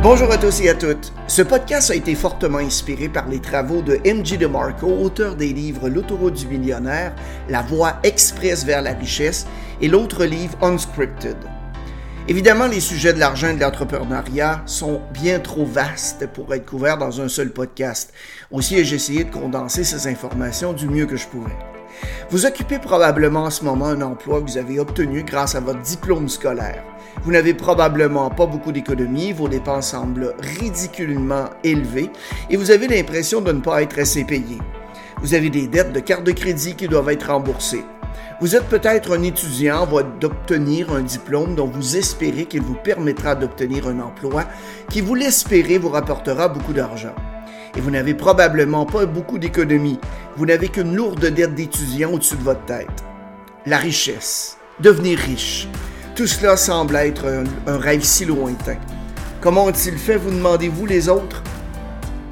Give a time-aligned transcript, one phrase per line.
[0.00, 1.12] Bonjour à tous et à toutes.
[1.26, 4.36] Ce podcast a été fortement inspiré par les travaux de M.G.
[4.36, 7.16] DeMarco, auteur des livres L'autoroute du millionnaire,
[7.48, 9.44] La voie express vers la richesse
[9.80, 11.36] et l'autre livre Unscripted.
[12.28, 16.98] Évidemment, les sujets de l'argent et de l'entrepreneuriat sont bien trop vastes pour être couverts
[16.98, 18.12] dans un seul podcast.
[18.52, 21.56] Aussi, j'ai essayé de condenser ces informations du mieux que je pouvais.
[22.30, 25.80] Vous occupez probablement en ce moment un emploi que vous avez obtenu grâce à votre
[25.80, 26.84] diplôme scolaire.
[27.24, 32.10] Vous n'avez probablement pas beaucoup d'économies, vos dépenses semblent ridiculement élevées
[32.50, 34.58] et vous avez l'impression de ne pas être assez payé.
[35.20, 37.84] Vous avez des dettes de carte de crédit qui doivent être remboursées.
[38.40, 42.76] Vous êtes peut-être un étudiant en voie d'obtenir un diplôme dont vous espérez qu'il vous
[42.76, 44.44] permettra d'obtenir un emploi
[44.90, 47.14] qui, vous l'espérez, vous rapportera beaucoup d'argent.
[47.78, 50.00] Et vous n'avez probablement pas beaucoup d'économies.
[50.36, 52.88] Vous n'avez qu'une lourde dette d'étudiant au-dessus de votre tête.
[53.66, 54.56] La richesse.
[54.80, 55.68] Devenir riche.
[56.16, 58.78] Tout cela semble être un, un rêve si lointain.
[59.40, 61.44] Comment ont-ils fait, vous demandez-vous, les autres?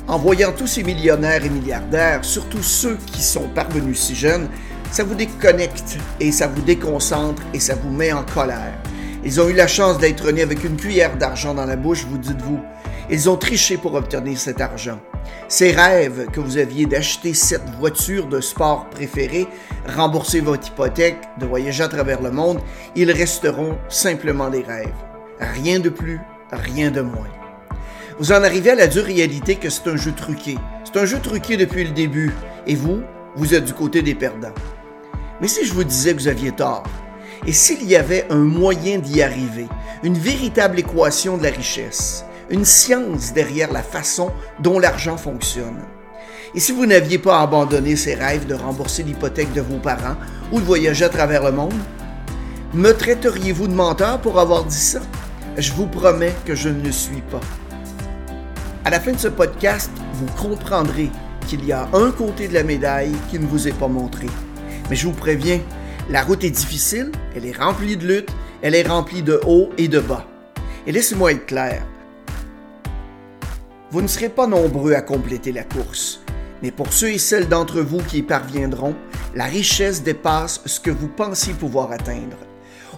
[0.09, 4.49] En voyant tous ces millionnaires et milliardaires, surtout ceux qui sont parvenus si jeunes,
[4.91, 8.75] ça vous déconnecte et ça vous déconcentre et ça vous met en colère.
[9.25, 12.19] Ils ont eu la chance d'être nés avec une cuillère d'argent dans la bouche, vous
[12.19, 12.61] dites-vous.
[13.09, 14.99] Ils ont triché pour obtenir cet argent.
[15.49, 19.47] Ces rêves que vous aviez d'acheter cette voiture de sport préférée,
[19.87, 22.61] rembourser votre hypothèque, de voyager à travers le monde,
[22.97, 24.95] ils resteront simplement des rêves.
[25.39, 27.29] Rien de plus, rien de moins.
[28.19, 30.57] Vous en arrivez à la dure réalité que c'est un jeu truqué.
[30.85, 32.33] C'est un jeu truqué depuis le début.
[32.67, 33.03] Et vous,
[33.37, 34.55] vous êtes du côté des perdants.
[35.41, 36.85] Mais si je vous disais que vous aviez tort,
[37.47, 39.67] et s'il y avait un moyen d'y arriver,
[40.03, 45.83] une véritable équation de la richesse, une science derrière la façon dont l'argent fonctionne.
[46.55, 50.17] Et si vous n'aviez pas abandonné ces rêves de rembourser l'hypothèque de vos parents
[50.53, 51.75] ou de voyager à travers le monde,
[52.73, 55.01] me traiteriez-vous de menteur pour avoir dit ça?
[55.57, 57.41] Je vous promets que je ne le suis pas.
[58.85, 61.11] À la fin de ce podcast, vous comprendrez
[61.47, 64.27] qu'il y a un côté de la médaille qui ne vous est pas montré.
[64.89, 65.61] Mais je vous préviens,
[66.09, 68.31] la route est difficile, elle est remplie de luttes,
[68.63, 70.27] elle est remplie de hauts et de bas.
[70.87, 71.85] Et laissez-moi être clair.
[73.93, 76.21] Vous ne serez pas nombreux à compléter la course,
[76.61, 78.97] mais pour ceux et celles d'entre vous qui y parviendront,
[79.37, 82.37] la richesse dépasse ce que vous pensiez pouvoir atteindre.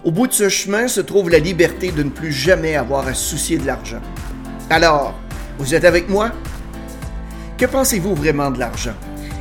[0.03, 3.13] Au bout de ce chemin se trouve la liberté de ne plus jamais avoir à
[3.13, 4.01] soucier de l'argent.
[4.71, 5.13] Alors,
[5.59, 6.31] vous êtes avec moi?
[7.59, 8.95] Que pensez-vous vraiment de l'argent?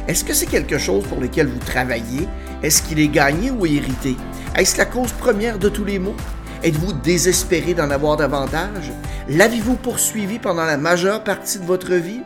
[0.06, 2.28] Est-ce que c'est quelque chose pour lequel vous travaillez?
[2.62, 4.16] Est-ce qu'il est gagné ou hérité?
[4.54, 6.16] Est-ce la cause première de tous les maux?
[6.64, 8.90] Êtes-vous désespéré d'en avoir davantage?
[9.28, 12.22] L'avez-vous poursuivi pendant la majeure partie de votre vie?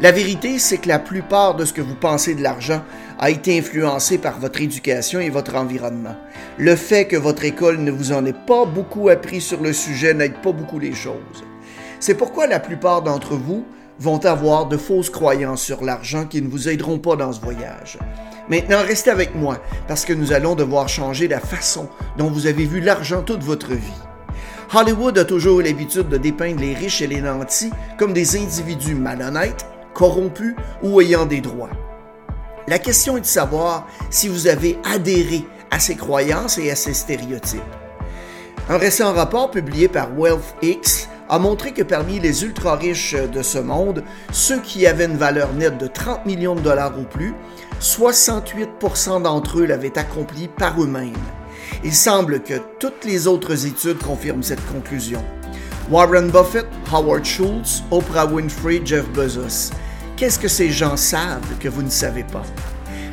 [0.00, 2.82] La vérité, c'est que la plupart de ce que vous pensez de l'argent
[3.18, 6.16] a été influencé par votre éducation et votre environnement.
[6.56, 10.14] Le fait que votre école ne vous en ait pas beaucoup appris sur le sujet
[10.14, 11.44] n'aide pas beaucoup les choses.
[11.98, 13.66] C'est pourquoi la plupart d'entre vous
[14.00, 17.98] vont avoir de fausses croyances sur l'argent qui ne vous aideront pas dans ce voyage.
[18.48, 22.64] Maintenant, restez avec moi parce que nous allons devoir changer la façon dont vous avez
[22.64, 24.02] vu l'argent toute votre vie.
[24.74, 29.66] Hollywood a toujours l'habitude de dépeindre les riches et les nantis comme des individus malhonnêtes,
[29.92, 31.70] corrompus ou ayant des droits.
[32.68, 36.94] La question est de savoir si vous avez adhéré à ces croyances et à ces
[36.94, 37.60] stéréotypes.
[38.68, 44.02] Un récent rapport publié par WealthX a montré que parmi les ultra-riches de ce monde,
[44.32, 47.34] ceux qui avaient une valeur nette de 30 millions de dollars ou plus,
[47.80, 51.14] 68% d'entre eux l'avaient accompli par eux-mêmes.
[51.84, 55.22] Il semble que toutes les autres études confirment cette conclusion.
[55.88, 59.70] Warren Buffett, Howard Schultz, Oprah Winfrey, Jeff Bezos.
[60.16, 62.42] Qu'est-ce que ces gens savent que vous ne savez pas?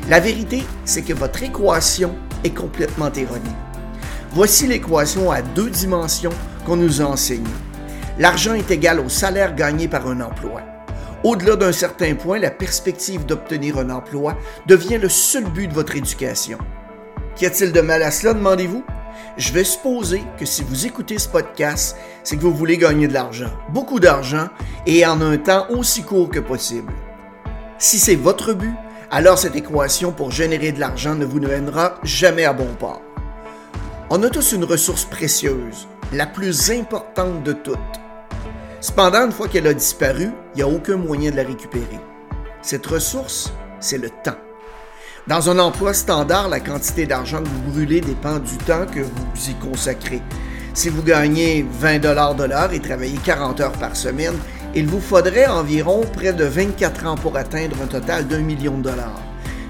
[0.08, 3.56] La vérité, c'est que votre équation est complètement erronée.
[4.32, 6.34] Voici l'équation à deux dimensions
[6.66, 7.46] qu'on nous a enseignée.
[8.18, 10.62] L'argent est égal au salaire gagné par un emploi.
[11.22, 14.36] Au-delà d'un certain point, la perspective d'obtenir un emploi
[14.66, 16.58] devient le seul but de votre éducation.
[17.36, 18.84] Qu'y a-t-il de mal à cela, demandez-vous?
[19.36, 23.14] Je vais supposer que si vous écoutez ce podcast, c'est que vous voulez gagner de
[23.14, 24.48] l'argent, beaucoup d'argent,
[24.84, 26.92] et en un temps aussi court que possible.
[27.78, 28.74] Si c'est votre but,
[29.12, 33.02] alors cette équation pour générer de l'argent ne vous mènera jamais à bon port.
[34.10, 37.78] On a tous une ressource précieuse, la plus importante de toutes.
[38.80, 41.98] Cependant, une fois qu'elle a disparu, il n'y a aucun moyen de la récupérer.
[42.62, 44.38] Cette ressource, c'est le temps.
[45.26, 49.50] Dans un emploi standard, la quantité d'argent que vous brûlez dépend du temps que vous
[49.50, 50.22] y consacrez.
[50.74, 54.36] Si vous gagnez 20 dollars de l'heure et travaillez 40 heures par semaine,
[54.74, 58.84] il vous faudrait environ près de 24 ans pour atteindre un total d'un million de
[58.84, 59.22] dollars.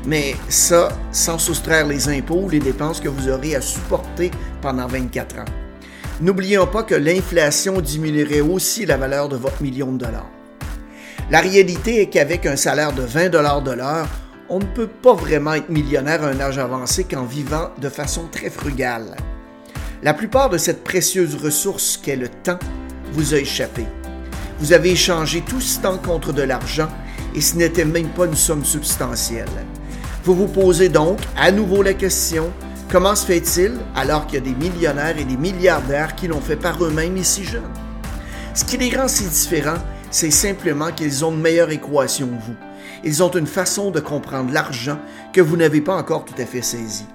[0.06, 4.31] Mais ça, sans soustraire les impôts ou les dépenses que vous aurez à supporter
[4.61, 5.68] pendant 24 ans.
[6.20, 10.31] N'oublions pas que l'inflation diminuerait aussi la valeur de votre million de dollars.
[11.31, 14.09] La réalité est qu'avec un salaire de 20 dollars de l'heure,
[14.49, 18.29] on ne peut pas vraiment être millionnaire à un âge avancé qu'en vivant de façon
[18.32, 19.15] très frugale.
[20.03, 22.59] La plupart de cette précieuse ressource qu'est le temps
[23.12, 23.85] vous a échappé.
[24.59, 26.88] Vous avez échangé tout ce temps contre de l'argent
[27.35, 29.47] et ce n'était même pas une somme substantielle.
[30.25, 32.50] Vous vous posez donc à nouveau la question,
[32.90, 36.56] comment se fait-il alors qu'il y a des millionnaires et des milliardaires qui l'ont fait
[36.56, 37.73] par eux-mêmes ici jeunes?
[38.55, 39.79] Ce qui les rend si différents,
[40.11, 42.56] c'est simplement qu'ils ont une meilleure équation que vous.
[43.05, 44.99] Ils ont une façon de comprendre l'argent
[45.32, 47.06] que vous n'avez pas encore tout à fait saisi.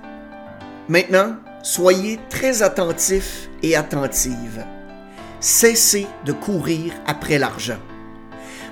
[0.88, 4.66] Maintenant, soyez très attentifs et attentives.
[5.40, 7.80] Cessez de courir après l'argent.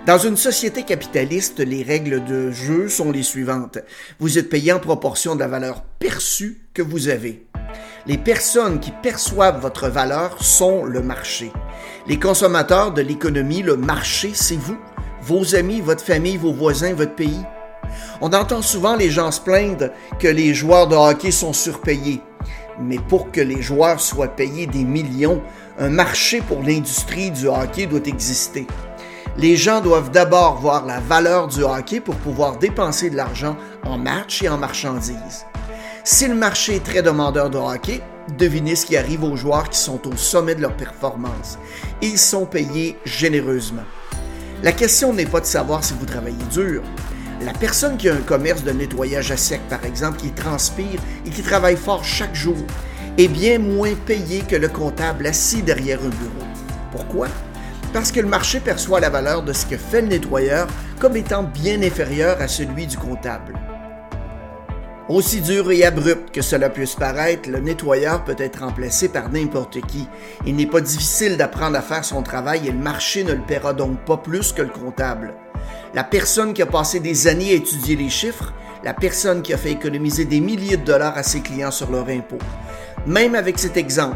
[0.06, 3.80] Dans une société capitaliste, les règles de jeu sont les suivantes.
[4.20, 7.46] Vous êtes payé en proportion de la valeur perçue que vous avez.
[8.06, 11.52] Les personnes qui perçoivent votre valeur sont le marché.
[12.08, 14.78] Les consommateurs de l'économie, le marché, c'est vous,
[15.22, 17.44] vos amis, votre famille, vos voisins, votre pays.
[18.22, 19.90] On entend souvent les gens se plaindre
[20.20, 22.22] que les joueurs de hockey sont surpayés.
[22.80, 25.42] Mais pour que les joueurs soient payés des millions,
[25.78, 28.66] un marché pour l'industrie du hockey doit exister.
[29.38, 33.98] Les gens doivent d'abord voir la valeur du hockey pour pouvoir dépenser de l'argent en
[33.98, 35.46] match et en marchandises.
[36.04, 38.02] Si le marché est très demandeur de hockey,
[38.36, 41.60] devinez ce qui arrive aux joueurs qui sont au sommet de leur performance.
[42.02, 43.84] Ils sont payés généreusement.
[44.64, 46.82] La question n'est pas de savoir si vous travaillez dur.
[47.46, 51.30] La personne qui a un commerce de nettoyage à sec, par exemple, qui transpire et
[51.30, 52.58] qui travaille fort chaque jour,
[53.20, 56.48] est bien moins payée que le comptable assis derrière un bureau.
[56.92, 57.28] Pourquoi?
[57.94, 60.68] Parce que le marché perçoit la valeur de ce que fait le nettoyeur
[61.00, 63.54] comme étant bien inférieure à celui du comptable.
[65.12, 69.82] Aussi dur et abrupt que cela puisse paraître, le nettoyeur peut être remplacé par n'importe
[69.82, 70.08] qui.
[70.46, 73.74] Il n'est pas difficile d'apprendre à faire son travail et le marché ne le paiera
[73.74, 75.34] donc pas plus que le comptable.
[75.94, 78.54] La personne qui a passé des années à étudier les chiffres,
[78.86, 82.08] la personne qui a fait économiser des milliers de dollars à ses clients sur leur
[82.08, 82.40] impôt.
[83.06, 84.16] Même avec cet exemple,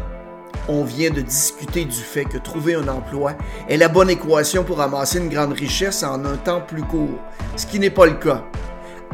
[0.66, 3.34] on vient de discuter du fait que trouver un emploi
[3.68, 7.20] est la bonne équation pour amasser une grande richesse en un temps plus court,
[7.54, 8.44] ce qui n'est pas le cas.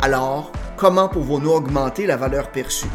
[0.01, 0.53] Alors,
[0.83, 2.91] comment pouvons-nous augmenter la valeur perçue?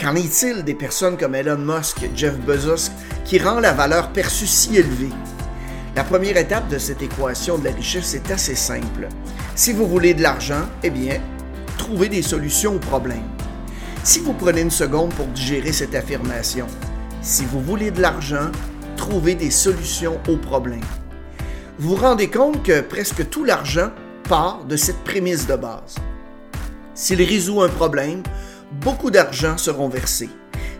[0.00, 2.92] Qu'en est-il des personnes comme Elon Musk, Jeff Bezos,
[3.24, 5.10] qui rend la valeur perçue si élevée?
[5.96, 9.08] La première étape de cette équation de la richesse est assez simple.
[9.56, 11.18] Si vous voulez de l'argent, eh bien,
[11.78, 13.28] trouvez des solutions aux problèmes.
[14.04, 16.68] Si vous prenez une seconde pour digérer cette affirmation,
[17.22, 18.52] si vous voulez de l'argent,
[18.96, 20.78] trouvez des solutions aux problèmes.
[21.76, 23.90] Vous vous rendez compte que presque tout l'argent
[24.28, 25.96] part de cette prémisse de base.
[27.00, 28.22] S'il résout un problème,
[28.72, 30.28] beaucoup d'argent seront versés.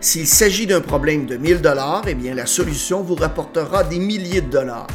[0.01, 4.41] S'il s'agit d'un problème de 1000 dollars, eh bien la solution vous rapportera des milliers
[4.41, 4.85] de dollars.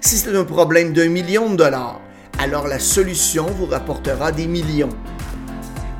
[0.00, 2.00] Si c'est un problème d'un million de dollars,
[2.38, 4.96] alors la solution vous rapportera des millions.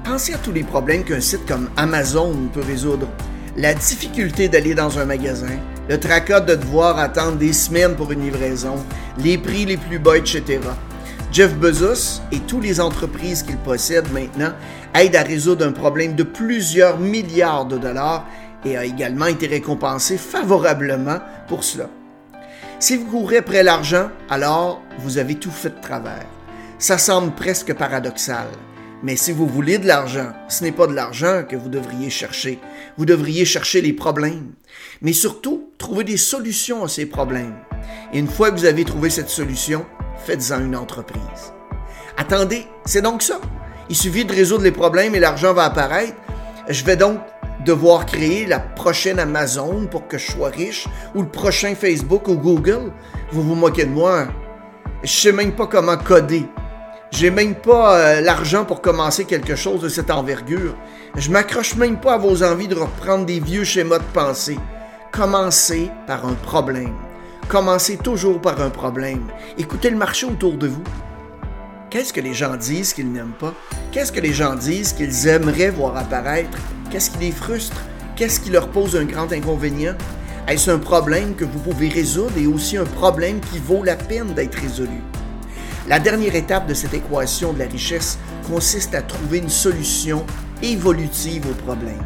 [0.03, 3.06] Pensez à tous les problèmes qu'un site comme Amazon peut résoudre.
[3.59, 5.59] La difficulté d'aller dans un magasin,
[5.91, 8.77] le tracas de devoir attendre des semaines pour une livraison,
[9.19, 10.59] les prix les plus bas, etc.
[11.32, 14.53] Jeff Bezos et toutes les entreprises qu'il possède maintenant
[14.94, 18.27] aident à résoudre un problème de plusieurs milliards de dollars
[18.65, 21.88] et a également été récompensé favorablement pour cela.
[22.81, 26.27] Si vous courez après l'argent, alors vous avez tout fait de travers.
[26.81, 28.49] Ça semble presque paradoxal.
[29.05, 32.58] Mais si vous voulez de l'argent, ce n'est pas de l'argent que vous devriez chercher.
[32.99, 34.53] Vous devriez chercher les problèmes.
[35.01, 37.55] Mais surtout, trouver des solutions à ces problèmes.
[38.13, 39.87] Et une fois que vous avez trouvé cette solution,
[40.24, 41.53] faites-en une entreprise.
[42.17, 43.41] Attendez, c'est donc ça.
[43.89, 46.15] Il suffit de résoudre les problèmes et l'argent va apparaître.
[46.69, 47.19] Je vais donc
[47.65, 52.34] devoir créer la prochaine Amazon pour que je sois riche ou le prochain Facebook ou
[52.34, 52.93] Google.
[53.32, 54.29] Vous vous moquez de moi.
[55.03, 56.46] Je sais même pas comment coder.
[57.10, 60.77] J'ai même pas euh, l'argent pour commencer quelque chose de cette envergure.
[61.17, 64.58] Je m'accroche même pas à vos envies de reprendre des vieux schémas de pensée.
[65.10, 66.94] Commencez par un problème.
[67.51, 69.27] Commencez toujours par un problème.
[69.59, 70.85] Écoutez le marché autour de vous.
[71.91, 73.53] Qu'est-ce que les gens disent qu'ils n'aiment pas?
[73.91, 76.57] Qu'est-ce que les gens disent qu'ils aimeraient voir apparaître?
[76.93, 77.83] Qu'est-ce qui les frustre?
[78.15, 79.97] Qu'est-ce qui leur pose un grand inconvénient?
[80.47, 84.33] Est-ce un problème que vous pouvez résoudre et aussi un problème qui vaut la peine
[84.33, 85.03] d'être résolu?
[85.89, 90.25] La dernière étape de cette équation de la richesse consiste à trouver une solution
[90.63, 91.99] évolutive au problème.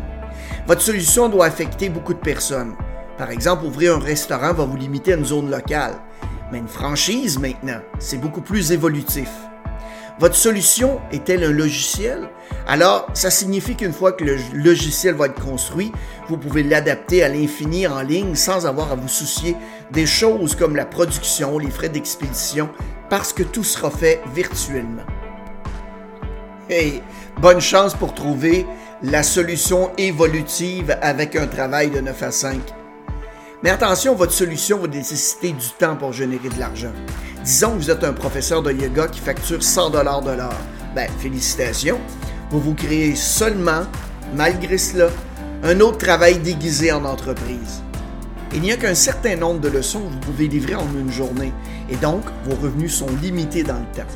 [0.66, 2.74] Votre solution doit affecter beaucoup de personnes.
[3.16, 5.94] Par exemple, ouvrir un restaurant va vous limiter à une zone locale.
[6.50, 9.28] Mais une franchise, maintenant, c'est beaucoup plus évolutif.
[10.20, 12.28] Votre solution est-elle un logiciel?
[12.68, 15.90] Alors, ça signifie qu'une fois que le logiciel va être construit,
[16.28, 19.56] vous pouvez l'adapter à l'infini en ligne sans avoir à vous soucier
[19.90, 22.68] des choses comme la production, les frais d'expédition,
[23.10, 25.02] parce que tout sera fait virtuellement.
[26.70, 27.02] Hey,
[27.40, 28.66] bonne chance pour trouver
[29.02, 32.83] la solution évolutive avec un travail de 9 à 5.
[33.64, 36.92] Mais attention, votre solution va nécessiter du temps pour générer de l'argent.
[37.42, 40.60] Disons que vous êtes un professeur de yoga qui facture 100 dollars de l'heure.
[40.94, 41.98] Ben, félicitations.
[42.50, 43.86] Vous vous créez seulement,
[44.34, 45.08] malgré cela,
[45.62, 47.82] un autre travail déguisé en entreprise.
[48.52, 51.54] Il n'y a qu'un certain nombre de leçons que vous pouvez livrer en une journée,
[51.88, 54.12] et donc vos revenus sont limités dans le temps.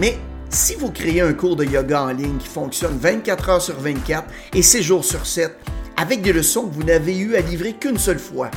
[0.00, 0.18] Mais
[0.48, 4.24] si vous créez un cours de yoga en ligne qui fonctionne 24 heures sur 24
[4.54, 5.54] et 6 jours sur 7,
[6.00, 8.50] avec des leçons que vous n'avez eu à livrer qu'une seule fois,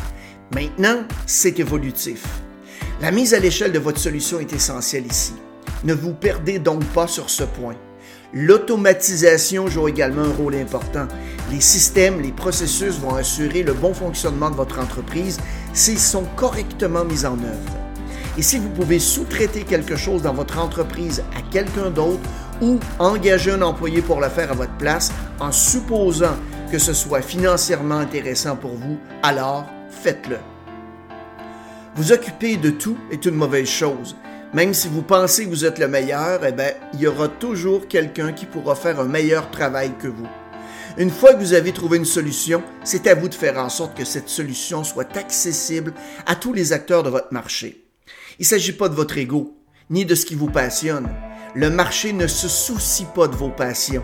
[0.55, 2.23] maintenant, c'est évolutif.
[3.01, 5.33] La mise à l'échelle de votre solution est essentielle ici.
[5.83, 7.75] Ne vous perdez donc pas sur ce point.
[8.33, 11.05] L'automatisation joue également un rôle important.
[11.51, 15.37] Les systèmes, les processus vont assurer le bon fonctionnement de votre entreprise
[15.73, 17.77] s'ils sont correctement mis en œuvre.
[18.37, 22.23] Et si vous pouvez sous-traiter quelque chose dans votre entreprise à quelqu'un d'autre
[22.61, 26.37] ou engager un employé pour le faire à votre place en supposant
[26.73, 30.39] que ce soit financièrement intéressant pour vous, alors faites-le.
[31.93, 34.15] Vous occuper de tout est une mauvaise chose.
[34.55, 37.87] Même si vous pensez que vous êtes le meilleur, eh bien, il y aura toujours
[37.87, 40.25] quelqu'un qui pourra faire un meilleur travail que vous.
[40.97, 43.95] Une fois que vous avez trouvé une solution, c'est à vous de faire en sorte
[43.95, 45.93] que cette solution soit accessible
[46.25, 47.85] à tous les acteurs de votre marché.
[48.39, 49.55] Il ne s'agit pas de votre ego,
[49.91, 51.07] ni de ce qui vous passionne.
[51.53, 54.03] Le marché ne se soucie pas de vos passions.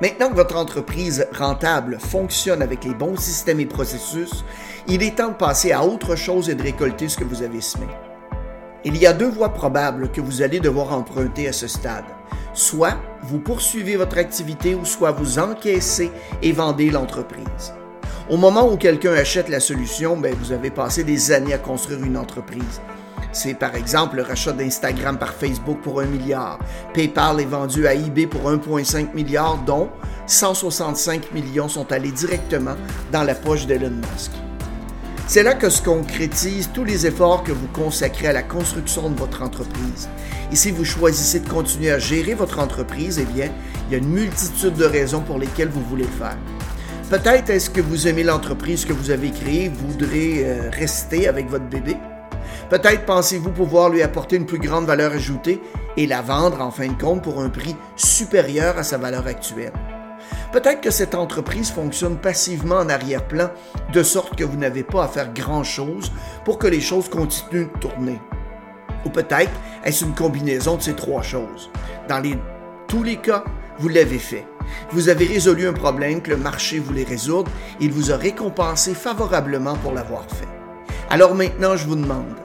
[0.00, 4.46] Maintenant que votre entreprise rentable fonctionne avec les bons systèmes et processus,
[4.88, 7.60] il est temps de passer à autre chose et de récolter ce que vous avez
[7.60, 7.86] semé.
[8.82, 12.06] Il y a deux voies probables que vous allez devoir emprunter à ce stade.
[12.54, 17.74] Soit vous poursuivez votre activité ou soit vous encaissez et vendez l'entreprise.
[18.30, 22.02] Au moment où quelqu'un achète la solution, ben, vous avez passé des années à construire
[22.02, 22.80] une entreprise.
[23.32, 26.58] C'est par exemple le rachat d'Instagram par Facebook pour un milliard.
[26.92, 29.88] PayPal est vendu à eBay pour 1,5 milliard, dont
[30.26, 32.74] 165 millions sont allés directement
[33.12, 34.32] dans la poche d'Elon Musk.
[35.28, 39.16] C'est là que se concrétisent tous les efforts que vous consacrez à la construction de
[39.16, 40.08] votre entreprise.
[40.50, 43.48] Et si vous choisissez de continuer à gérer votre entreprise, eh bien,
[43.86, 46.36] il y a une multitude de raisons pour lesquelles vous voulez le faire.
[47.10, 51.48] Peut-être est-ce que vous aimez l'entreprise que vous avez créée, vous voudrez euh, rester avec
[51.48, 51.96] votre bébé?
[52.70, 55.60] Peut-être pensez-vous pouvoir lui apporter une plus grande valeur ajoutée
[55.96, 59.72] et la vendre en fin de compte pour un prix supérieur à sa valeur actuelle.
[60.52, 63.50] Peut-être que cette entreprise fonctionne passivement en arrière-plan,
[63.92, 66.12] de sorte que vous n'avez pas à faire grand-chose
[66.44, 68.20] pour que les choses continuent de tourner.
[69.04, 69.50] Ou peut-être
[69.84, 71.70] est-ce une combinaison de ces trois choses.
[72.08, 72.22] Dans
[72.86, 73.42] tous les cas,
[73.78, 74.46] vous l'avez fait.
[74.92, 77.50] Vous avez résolu un problème que le marché voulait résoudre
[77.80, 80.46] et il vous a récompensé favorablement pour l'avoir fait.
[81.08, 82.36] Alors maintenant, je vous demande,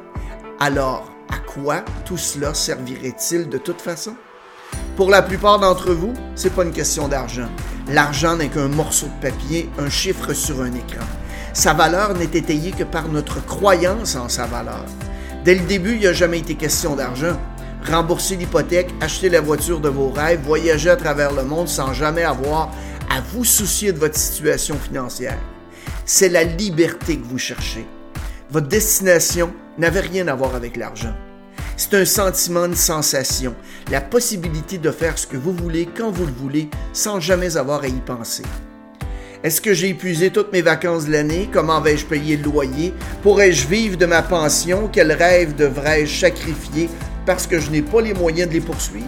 [0.60, 4.16] alors, à quoi tout cela servirait-il de toute façon?
[4.96, 7.50] Pour la plupart d'entre vous, c'est pas une question d'argent.
[7.90, 11.06] L'argent n'est qu'un morceau de papier, un chiffre sur un écran.
[11.54, 14.86] Sa valeur n'est étayée que par notre croyance en sa valeur.
[15.44, 17.40] Dès le début, il n'y a jamais été question d'argent.
[17.90, 22.24] Rembourser l'hypothèque, acheter la voiture de vos rêves, voyager à travers le monde sans jamais
[22.24, 22.72] avoir
[23.10, 25.38] à vous soucier de votre situation financière.
[26.06, 27.86] C'est la liberté que vous cherchez.
[28.52, 31.14] Votre destination n'avait rien à voir avec l'argent.
[31.78, 33.56] C'est un sentiment, une sensation,
[33.92, 37.82] la possibilité de faire ce que vous voulez quand vous le voulez sans jamais avoir
[37.82, 38.44] à y penser.
[39.44, 41.50] Est-ce que j'ai épuisé toutes mes vacances de l'année?
[41.52, 42.94] Comment vais-je payer le loyer?
[43.24, 44.90] Pourrais-je vivre de ma pension?
[44.92, 46.90] Quel rêve devrais-je sacrifier
[47.26, 49.06] parce que je n'ai pas les moyens de les poursuivre?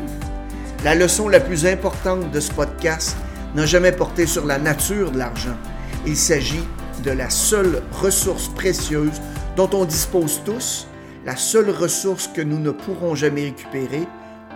[0.84, 3.16] La leçon la plus importante de ce podcast
[3.56, 5.58] n'a jamais porté sur la nature de l'argent.
[6.06, 6.64] Il s'agit
[7.04, 9.22] de la seule ressource précieuse
[9.56, 10.88] dont on dispose tous,
[11.26, 14.08] la seule ressource que nous ne pourrons jamais récupérer,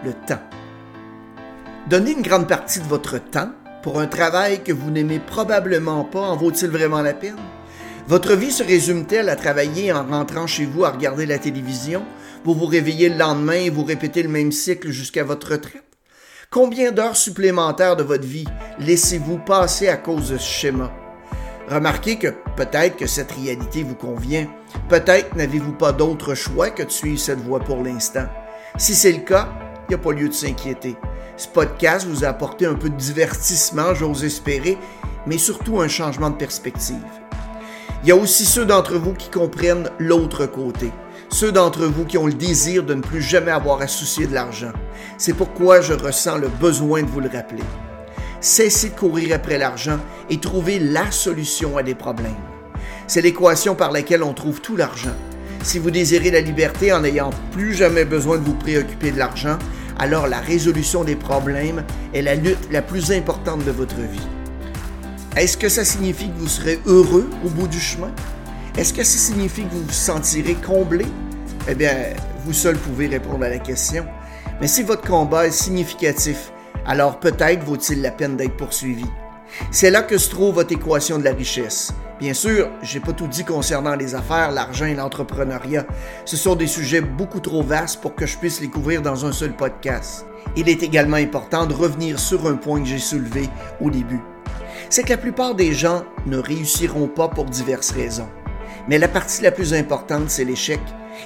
[0.03, 0.41] le temps.
[1.89, 3.51] Donner une grande partie de votre temps
[3.83, 7.35] pour un travail que vous n'aimez probablement pas en vaut-il vraiment la peine?
[8.07, 12.03] Votre vie se résume-t-elle à travailler en rentrant chez vous à regarder la télévision,
[12.43, 15.83] vous vous réveillez le lendemain et vous répétez le même cycle jusqu'à votre retraite?
[16.49, 18.47] Combien d'heures supplémentaires de votre vie
[18.79, 21.00] laissez-vous passer à cause de ce schéma?
[21.71, 24.45] Remarquez que peut-être que cette réalité vous convient.
[24.89, 28.25] Peut-être n'avez-vous pas d'autre choix que de suivre cette voie pour l'instant.
[28.77, 29.47] Si c'est le cas,
[29.87, 30.97] il n'y a pas lieu de s'inquiéter.
[31.37, 34.77] Ce podcast vous a apporté un peu de divertissement, j'ose espérer,
[35.25, 37.05] mais surtout un changement de perspective.
[38.03, 40.91] Il y a aussi ceux d'entre vous qui comprennent l'autre côté.
[41.29, 44.33] Ceux d'entre vous qui ont le désir de ne plus jamais avoir à soucier de
[44.33, 44.73] l'argent.
[45.17, 47.63] C'est pourquoi je ressens le besoin de vous le rappeler.
[48.41, 49.99] Cessez de courir après l'argent
[50.31, 52.33] et trouvez la solution à des problèmes.
[53.05, 55.15] C'est l'équation par laquelle on trouve tout l'argent.
[55.61, 59.59] Si vous désirez la liberté en n'ayant plus jamais besoin de vous préoccuper de l'argent,
[59.99, 61.83] alors la résolution des problèmes
[62.15, 64.27] est la lutte la plus importante de votre vie.
[65.37, 68.11] Est-ce que ça signifie que vous serez heureux au bout du chemin?
[68.75, 71.05] Est-ce que ça signifie que vous vous sentirez comblé?
[71.69, 71.95] Eh bien,
[72.43, 74.03] vous seul pouvez répondre à la question.
[74.59, 76.50] Mais si votre combat est significatif,
[76.85, 79.05] alors peut-être vaut-il la peine d'être poursuivi.
[79.69, 81.93] C'est là que se trouve votre équation de la richesse.
[82.19, 85.85] Bien sûr, j'ai pas tout dit concernant les affaires, l'argent et l'entrepreneuriat.
[86.25, 89.31] Ce sont des sujets beaucoup trop vastes pour que je puisse les couvrir dans un
[89.31, 90.25] seul podcast.
[90.55, 93.49] Il est également important de revenir sur un point que j'ai soulevé
[93.81, 94.21] au début.
[94.89, 98.29] C'est que la plupart des gens ne réussiront pas pour diverses raisons.
[98.91, 100.81] Mais la partie la plus importante, c'est l'échec.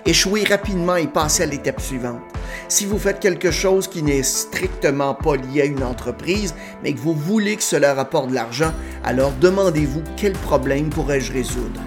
[0.05, 2.21] Échouer rapidement et passer à l'étape suivante.
[2.67, 6.53] Si vous faites quelque chose qui n'est strictement pas lié à une entreprise,
[6.83, 8.71] mais que vous voulez que cela rapporte de l'argent,
[9.03, 11.81] alors demandez-vous quel problème pourrais-je résoudre.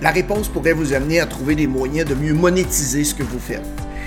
[0.00, 3.38] La réponse pourrait vous amener à trouver des moyens de mieux monétiser ce que vous
[3.38, 3.66] faites.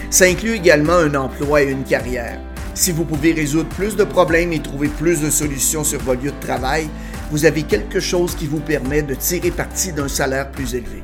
[0.10, 2.40] Ça inclut également un emploi et une carrière.
[2.74, 6.32] Si vous pouvez résoudre plus de problèmes et trouver plus de solutions sur vos lieux
[6.32, 6.90] de travail,
[7.32, 11.04] vous avez quelque chose qui vous permet de tirer parti d'un salaire plus élevé.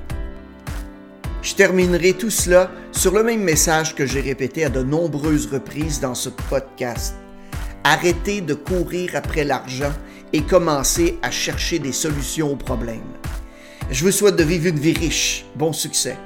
[1.41, 5.99] Je terminerai tout cela sur le même message que j'ai répété à de nombreuses reprises
[5.99, 7.15] dans ce podcast.
[7.83, 9.93] Arrêtez de courir après l'argent
[10.33, 12.99] et commencez à chercher des solutions aux problèmes.
[13.89, 15.45] Je vous souhaite de vivre une vie riche.
[15.55, 16.17] Bon succès.